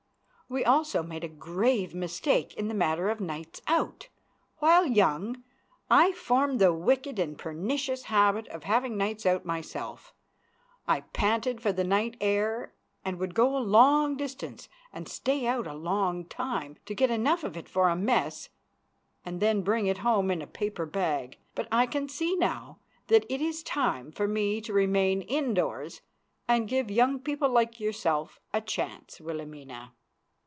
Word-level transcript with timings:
We 0.53 0.65
also 0.65 1.01
made 1.01 1.23
a 1.23 1.29
grave 1.29 1.95
mistake 1.95 2.53
in 2.55 2.67
the 2.67 2.73
matter 2.73 3.09
of 3.09 3.21
nights 3.21 3.61
out. 3.67 4.09
While 4.57 4.85
young, 4.85 5.45
I 5.89 6.11
formed 6.11 6.59
the 6.59 6.73
wicked 6.73 7.19
and 7.19 7.37
pernicious 7.37 8.03
habit 8.03 8.49
of 8.49 8.65
having 8.65 8.97
nights 8.97 9.25
out 9.25 9.45
myself. 9.45 10.13
I 10.89 10.99
panted 11.13 11.61
for 11.61 11.71
the 11.71 11.85
night 11.85 12.17
air 12.19 12.73
and 13.05 13.17
would 13.17 13.33
go 13.33 13.55
a 13.55 13.63
long 13.63 14.17
distance 14.17 14.67
and 14.91 15.07
stay 15.07 15.47
out 15.47 15.67
a 15.67 15.73
long 15.73 16.25
time 16.25 16.75
to 16.85 16.93
get 16.93 17.09
enough 17.09 17.45
of 17.45 17.55
it 17.55 17.69
for 17.69 17.87
a 17.87 17.95
mess 17.95 18.49
and 19.25 19.39
then 19.39 19.61
bring 19.61 19.87
it 19.87 19.99
home 19.99 20.29
in 20.29 20.41
a 20.41 20.47
paper 20.47 20.85
bag, 20.85 21.37
but 21.55 21.69
I 21.71 21.85
can 21.85 22.09
see 22.09 22.35
now 22.35 22.79
that 23.07 23.25
it 23.29 23.39
is 23.39 23.63
time 23.63 24.11
for 24.11 24.27
me 24.27 24.59
to 24.59 24.73
remain 24.73 25.21
indoors 25.21 26.01
and 26.45 26.67
give 26.67 26.91
young 26.91 27.19
people 27.21 27.47
like 27.47 27.79
yourself 27.79 28.41
a 28.53 28.59
chance, 28.59 29.21
Wilhelmina. 29.21 29.93